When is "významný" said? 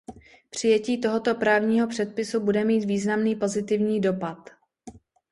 2.85-3.35